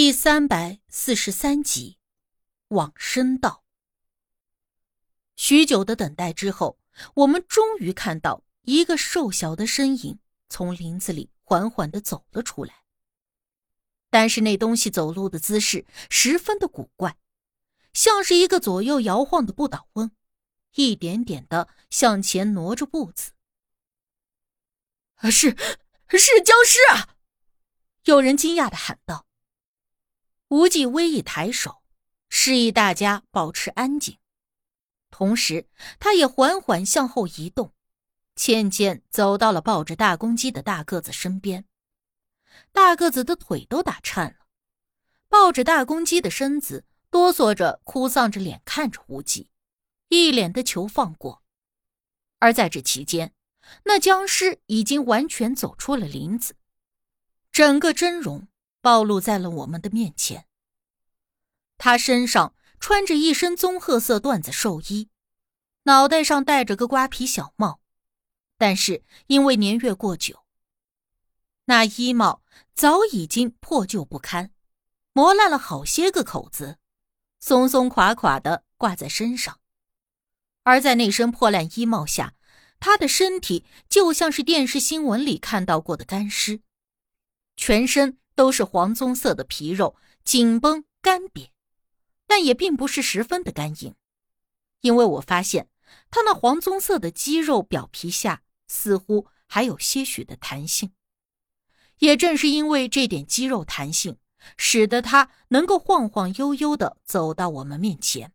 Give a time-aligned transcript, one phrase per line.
[0.00, 1.98] 第三百四十三集，
[2.68, 3.64] 往生道。
[5.34, 6.78] 许久的等待之后，
[7.14, 12.84] 我们终于看到一个瘦小的身影从林子里缓缓的走了出来。
[14.08, 17.18] 但是那东西走路的姿势十分的古怪，
[17.92, 20.12] 像是一个左右摇晃的不倒翁，
[20.74, 23.32] 一点点的向前挪着步子。
[25.16, 25.56] 啊是，
[26.10, 27.16] 是僵尸啊！
[28.04, 29.26] 有人惊讶的喊道。
[30.48, 31.82] 无忌微一抬手，
[32.30, 34.18] 示意大家保持安静，
[35.10, 35.68] 同时
[36.00, 37.74] 他也缓缓向后移动，
[38.34, 41.66] 渐渐走到了抱着大公鸡的大个子身边。
[42.72, 44.46] 大个子的腿都打颤了，
[45.28, 49.50] 抱着大公鸡的身子哆嗦着，哭丧着脸看着无忌，
[50.08, 51.42] 一脸的求放过。
[52.38, 53.34] 而在这期间，
[53.84, 56.56] 那僵尸已经完全走出了林子，
[57.52, 58.48] 整个真容。
[58.88, 60.46] 暴露在了我们的面前。
[61.76, 65.10] 他身上穿着一身棕褐色缎子寿衣，
[65.82, 67.80] 脑袋上戴着个瓜皮小帽，
[68.56, 70.42] 但是因为年月过久，
[71.66, 72.42] 那衣帽
[72.74, 74.52] 早已经破旧不堪，
[75.12, 76.78] 磨烂了好些个口子，
[77.38, 79.60] 松松垮垮的挂在身上。
[80.62, 82.32] 而在那身破烂衣帽下，
[82.80, 86.62] 他的身体就像是电视新闻里看到过的干尸，
[87.54, 88.16] 全身。
[88.38, 91.48] 都是黄棕色的皮肉，紧绷干瘪，
[92.24, 93.96] 但也并不是十分的干硬，
[94.80, 95.68] 因为我发现
[96.08, 100.92] 他那黄棕色的肌肉表皮下似乎还有些许的弹性。
[101.98, 104.18] 也正是因为这点肌肉弹性，
[104.56, 108.32] 使得他能够晃晃悠悠的走到我们面前。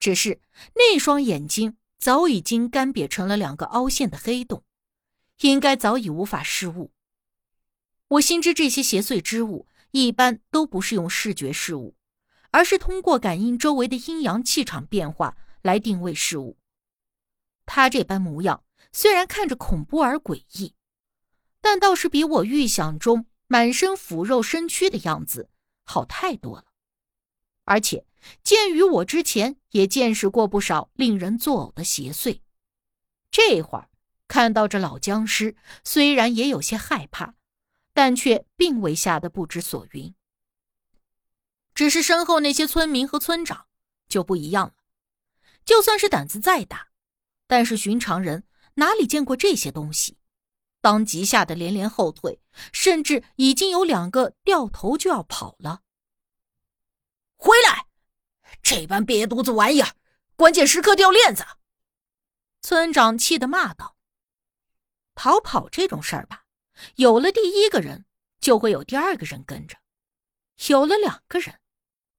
[0.00, 0.40] 只是
[0.74, 4.64] 那双眼睛早已经干瘪成了两个凹陷的黑洞，
[5.42, 6.90] 应该早已无法视物。
[8.08, 11.96] 我心知这些邪祟之物一般都不是用视觉事物，
[12.52, 16.56] 而是通过感应周围的阴阳气场变化来定位事物。
[17.64, 18.62] 他这般模样
[18.92, 20.74] 虽然看着恐怖而诡异，
[21.60, 25.50] 但倒是比我预想中满身腐肉身躯的样子
[25.84, 26.66] 好太多了。
[27.64, 28.06] 而且，
[28.44, 32.40] 鉴于我之前也见识过不少令人作呕的邪祟，
[33.32, 33.88] 这会儿
[34.28, 37.34] 看到这老僵尸，虽然也有些害怕。
[37.96, 40.14] 但却并未吓得不知所云。
[41.74, 43.68] 只是身后那些村民和村长
[44.06, 44.74] 就不一样了，
[45.64, 46.88] 就算是胆子再大，
[47.46, 50.18] 但是寻常人哪里见过这些东西，
[50.82, 52.38] 当即吓得连连后退，
[52.70, 55.80] 甚至已经有两个掉头就要跑了。
[57.36, 57.86] 回来，
[58.62, 59.94] 这般瘪犊子玩意儿，
[60.36, 61.46] 关键时刻掉链子！
[62.60, 63.96] 村长气得骂道
[65.16, 66.42] ：“逃跑这种事儿吧。”
[66.96, 68.04] 有了第一个人，
[68.40, 69.76] 就会有第二个人跟着；
[70.68, 71.60] 有了两个人，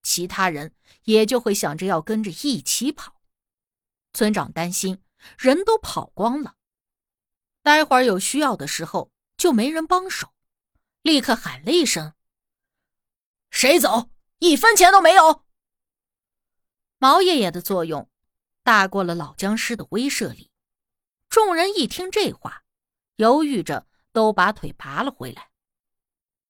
[0.04, 3.22] 其他人也就会想着要跟着一起跑。
[4.14, 5.04] 村长担心
[5.38, 6.56] 人都跑光了，
[7.62, 10.34] 待会儿有需要的时候就没人帮手，
[11.02, 12.14] 立刻喊了一声
[13.52, 14.10] ：“谁走，
[14.40, 15.46] 一分钱都没有！”
[17.00, 18.10] 毛爷爷的作用
[18.64, 20.52] 大过了老僵尸的威慑力。
[21.30, 22.64] 众人一听这话，
[23.18, 23.87] 犹豫着。
[24.18, 25.50] 都把腿拔了回来，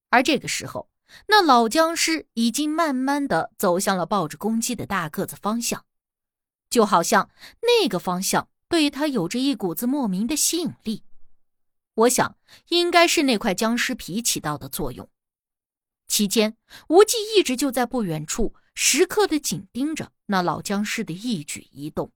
[0.10, 0.90] 而这个时候，
[1.28, 5.84] 那老僵尸已经慢慢的走向了抱着公鸡的大个子方向，
[6.70, 7.30] 就好像
[7.60, 11.04] 那个方向对他有着一股子莫名的吸引力。
[11.96, 12.38] 我想，
[12.70, 15.10] 应该是那块僵尸皮起到的作用。
[16.08, 16.56] 期间，
[16.88, 22.14] 无忌一直就在不远处，时刻的紧盯着那老僵尸的一举一动。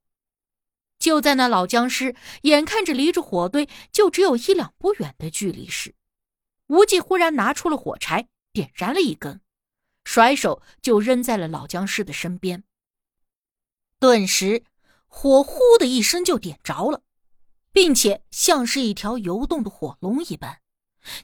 [1.01, 5.95] 就在那老僵尸眼看着离着火堆就只有一两步远的距离时，
[6.67, 9.41] 无忌忽然拿出了火柴，点燃了一根，
[10.03, 12.63] 甩手就扔在了老僵尸的身边。
[14.00, 14.63] 顿时，
[15.07, 17.01] 火呼的一声就点着了，
[17.72, 20.62] 并且像是一条游动的火龙一般，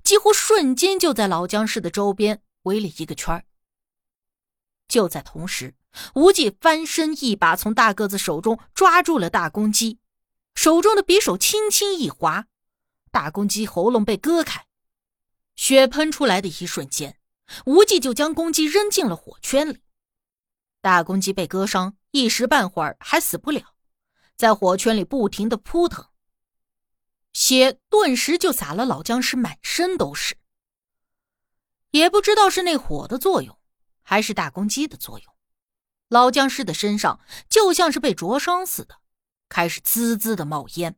[0.01, 3.45] 几乎瞬间就在老僵尸的周边围了一个圈
[4.87, 5.75] 就在同时。
[6.15, 9.99] 无忌翻身一把从大个子手中抓住了大公鸡，
[10.55, 12.47] 手中的匕首轻轻一划，
[13.11, 14.67] 大公鸡喉咙被割开，
[15.55, 17.19] 血喷出来的一瞬间，
[17.65, 19.81] 无忌就将公鸡扔进了火圈里。
[20.81, 23.73] 大公鸡被割伤，一时半会儿还死不了，
[24.35, 26.07] 在火圈里不停的扑腾，
[27.33, 30.35] 血顿时就洒了老僵尸满身都是。
[31.91, 33.57] 也不知道是那火的作用，
[34.03, 35.36] 还是大公鸡的作用。
[36.09, 37.19] 老僵尸的身上
[37.49, 38.99] 就像是被灼伤似的，
[39.49, 40.95] 开始滋滋的冒烟，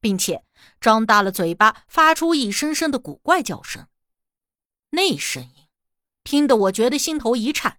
[0.00, 0.44] 并且
[0.80, 3.88] 张大了嘴巴，发出一声声的古怪叫声。
[4.90, 5.68] 那声音
[6.22, 7.78] 听得我觉得心头一颤，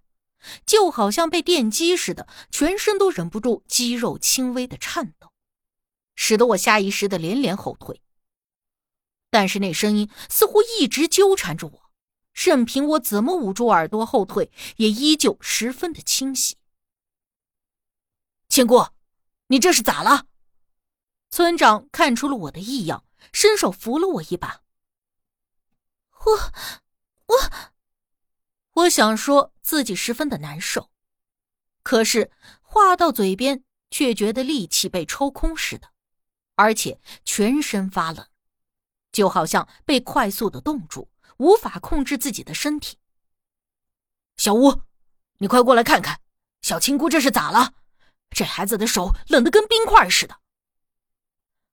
[0.66, 5.32] 就好像被电击似的，全身都忍不住肌肉轻微的颤抖，
[6.14, 8.02] 使得我下意识的连连后退。
[9.30, 11.87] 但是那声音似乎一直纠缠着我，
[12.38, 16.56] 任凭我怎么捂住耳朵后退，也依旧十分的清晰。
[18.48, 18.90] 千姑，
[19.48, 20.26] 你这是咋了？
[21.30, 24.62] 村长看出了我的异样，伸手扶了我一把。
[26.24, 26.52] 我，
[27.26, 27.36] 我，
[28.82, 30.90] 我想说自己十分的难受，
[31.82, 32.30] 可是
[32.62, 35.90] 话到嘴边却觉得力气被抽空似的，
[36.54, 38.28] 而且全身发冷，
[39.10, 42.98] 就好像被快速的冻住，无法控制自己的身体。
[44.36, 44.82] 小吴，
[45.38, 46.20] 你快过来看看，
[46.62, 47.74] 小青姑这是咋了？
[48.30, 50.38] 这孩子的手冷得跟冰块似的。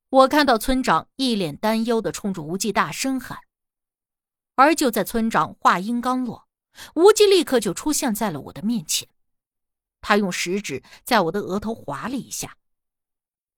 [0.10, 3.40] 我看到村长一脸担忧的冲着无忌大声喊，
[4.56, 6.48] 而就在村长话音刚落，
[6.94, 9.08] 无忌立刻就出现在了我的面前。
[10.00, 12.56] 他用食指在我的额头划了一下，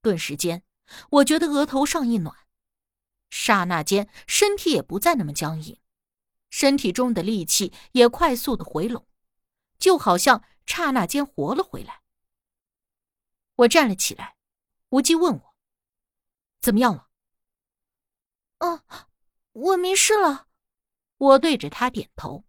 [0.02, 0.64] 顿时间，
[1.10, 2.36] 我觉得额头上一暖，
[3.30, 5.78] 刹那间身体也不再那么僵硬，
[6.58, 9.06] 身体中的力气也快速的回笼，
[9.78, 12.02] 就好像刹那间活了回来。
[13.58, 14.38] 我站了起来，
[14.90, 15.56] 无忌问我
[16.60, 17.10] ：“怎么样了
[18.58, 18.82] ？”“哦，
[19.52, 20.48] 我没事了。”
[21.20, 22.44] 我对着他点头。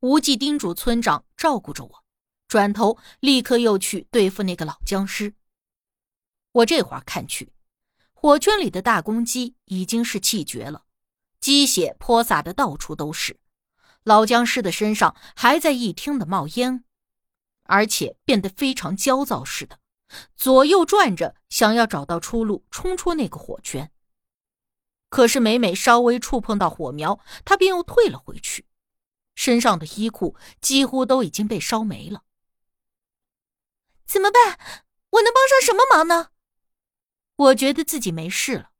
[0.00, 2.04] 无忌叮嘱村长照顾着我，
[2.46, 5.34] 转头立刻又去对付那个老僵尸。
[6.52, 7.54] 我这会儿看去，
[8.12, 10.84] 火圈里的大公鸡已经是气绝了，
[11.40, 13.40] 鸡血泼洒的到处都是，
[14.04, 16.84] 老僵尸的身上还在一听的冒烟。
[17.64, 19.78] 而且变得非常焦躁似的，
[20.34, 23.92] 左右转着，想要找到出路，冲出那个火圈。
[25.08, 28.66] 可是每每稍微触碰到火苗，他便又退了回去，
[29.36, 32.24] 身上的衣裤几乎都已经被烧没了。
[34.04, 34.58] 怎么办？
[35.10, 36.30] 我能帮上什么忙呢？
[37.36, 38.70] 我觉得自己没事了，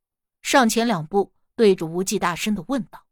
[0.43, 3.07] 上前两步，对着无忌大声的问道。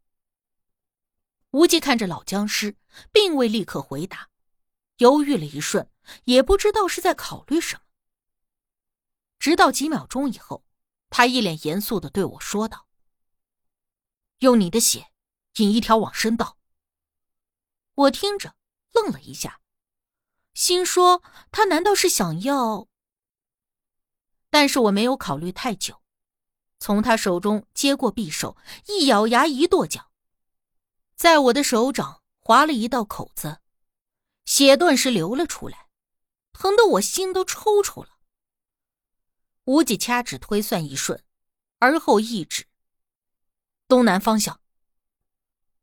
[1.50, 2.78] 无忌看着老僵尸，
[3.12, 4.30] 并未立刻回答。
[4.96, 5.90] 犹豫了一瞬，
[6.24, 7.82] 也不知道是在考虑什么。
[9.38, 10.64] 直到几秒钟以后，
[11.10, 12.88] 他一脸严肃的对我说道
[14.40, 15.12] ：“用你的血
[15.56, 16.56] 引一条往生道。”
[17.96, 18.56] 我听着
[18.92, 19.60] 愣了一下，
[20.54, 21.22] 心说
[21.52, 22.88] 他难道是想要……
[24.48, 26.00] 但是我没有考虑太久，
[26.78, 30.10] 从他手中接过匕首，一咬牙，一跺脚，
[31.16, 33.60] 在我的手掌划了一道口子。
[34.44, 35.88] 血顿时流了出来，
[36.52, 38.10] 疼得我心都抽抽了。
[39.64, 41.22] 无忌掐指推算一瞬，
[41.78, 42.66] 而后一指
[43.86, 44.60] 东南方向。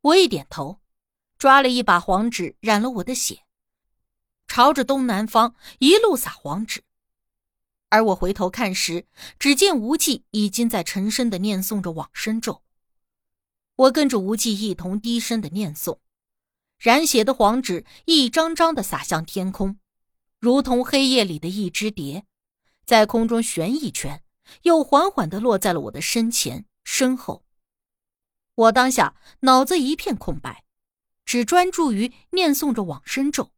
[0.02, 0.82] 我一点头，
[1.38, 3.46] 抓了一把黄纸，染了我的血，
[4.48, 6.84] 朝着东南方一路撒黄纸。
[7.96, 9.06] 而我回头看时，
[9.40, 12.62] 只见无忌已经在沉声的念诵着往生咒。
[13.78, 16.00] 我跟着无忌一同低声的念诵。
[16.78, 19.80] 染血的黄纸一张张的洒向天空，
[20.40, 22.26] 如同黑夜里的一只蝶，
[22.86, 24.22] 在空中旋一圈，
[24.64, 27.46] 又缓缓的落在了我的身前身后。
[28.56, 30.66] 我当下脑子一片空白，
[31.24, 33.54] 只专注于念诵着往生咒，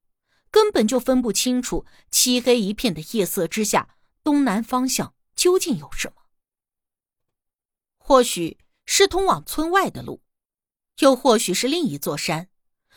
[0.52, 3.96] 根本就分不清楚漆黑一片的夜色之下，
[4.28, 6.24] 东南方向究竟有什么。
[7.98, 10.22] 或许是通往村外的路，
[10.98, 12.50] 又或许是另一座山。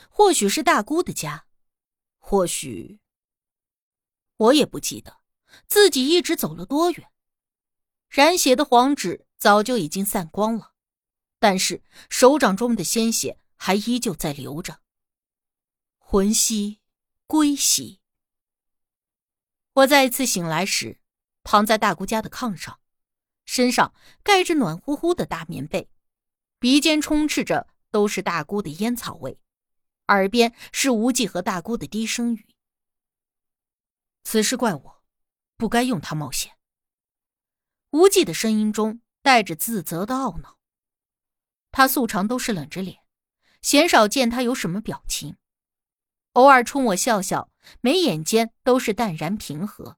[0.09, 1.47] 或许是大姑的家，
[2.19, 2.99] 或许
[4.39, 5.21] 我也不记得
[5.69, 7.13] 自己一直走了多远。
[8.09, 10.73] 染血的黄纸早就已经散光了，
[11.39, 14.81] 但是手掌中的鲜血还依旧在流着。
[16.01, 16.81] 魂兮
[17.29, 18.01] 归兮。
[19.75, 21.00] 我再一次醒来时，
[21.51, 22.79] 躺在大姑家的炕上，
[23.45, 23.93] 身上
[24.23, 25.91] 盖着暖乎乎的大棉被，
[26.61, 29.41] 鼻尖充斥着都是大姑的烟草味。
[30.07, 32.47] 耳边是无忌和大姑的低声语。
[34.23, 35.03] 此事怪我，
[35.57, 36.53] 不该用他冒险。
[37.91, 40.57] 无忌的声音中带着自责的懊恼。
[41.73, 43.01] 他素常都是冷着脸，
[43.61, 45.37] 鲜少见他有什么表情，
[46.35, 49.97] 偶尔冲我笑笑，眉眼间都是淡然平和。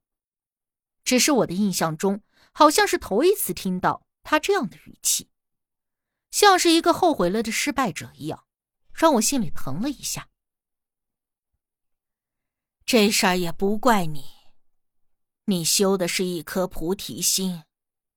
[1.04, 5.30] 只是我的印象中，好像是头一次听到他这样的语气，
[6.30, 8.44] 像是一个后悔了的失败者一样。
[8.92, 10.28] 让我心里疼了一下。
[12.84, 14.26] 这事儿也不怪你，
[15.46, 17.64] 你修的是一颗菩提心，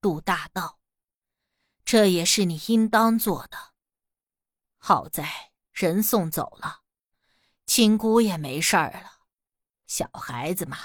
[0.01, 0.79] 渡大道，
[1.85, 3.73] 这也是你应当做的。
[4.77, 6.81] 好在人送走了，
[7.65, 9.21] 亲姑也没事儿了。
[9.87, 10.77] 小孩子嘛，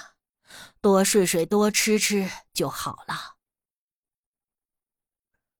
[0.80, 3.37] 多睡睡，多吃吃就好了。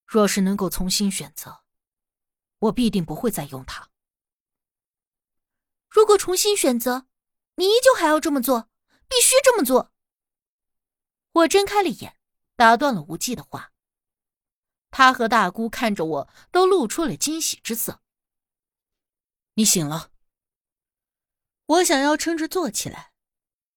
[0.07, 1.63] 若是能够重新选择，
[2.59, 3.91] 我必定不会再用它。
[5.89, 7.07] 如果重新选择，
[7.57, 8.71] 你依旧还要这么做，
[9.09, 9.93] 必须这么做。
[11.33, 12.19] 我睁开了眼，
[12.57, 13.73] 打断了无忌的话。
[14.91, 18.03] 他和大姑看着我，都露出了惊喜之色。
[19.55, 20.11] 你醒了。
[21.67, 23.10] 我想要撑着坐起来，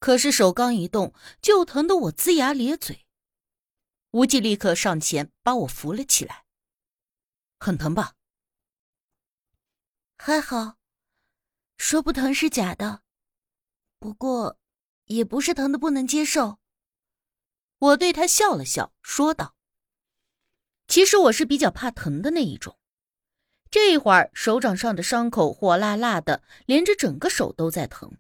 [0.04, 3.06] 可是手刚一动，就疼得我龇牙咧嘴。
[4.12, 6.44] 无忌立刻上前把我扶了起来。
[7.58, 8.16] 很疼吧？
[10.18, 10.76] 还好，
[11.78, 13.02] 说不疼是假的，
[13.98, 14.60] 不过
[15.06, 16.60] 也不是疼的不能接受。
[17.78, 19.56] 我对他笑了笑，说道。
[20.86, 22.78] 其实我是比较怕疼的那一种，
[23.72, 28.18] 这会儿手掌上的伤口火辣辣的，连着整个手都在疼。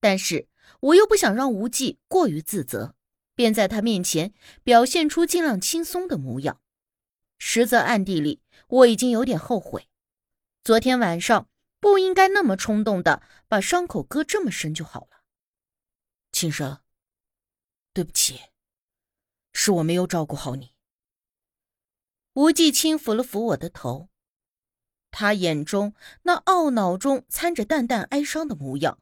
[0.00, 0.48] 但是
[0.80, 2.94] 我又不想让无忌过于自责，
[3.34, 4.32] 便在他面前
[4.62, 6.60] 表现出尽量轻松的模样。
[7.38, 9.88] 实则暗地里我已经有点后悔，
[10.64, 11.48] 昨天晚上
[11.78, 15.22] 不应该那么冲动的把伤口割这么深就好了。
[16.32, 16.80] 青生，
[17.92, 18.40] 对不起，
[19.52, 20.74] 是我没有照顾好你。
[22.34, 24.08] 无忌轻抚了抚我的头，
[25.10, 29.00] 他眼中那懊恼中掺着淡淡哀伤的模样，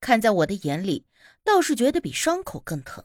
[0.00, 1.06] 看在我的眼里，
[1.44, 3.04] 倒是觉得比伤口更疼。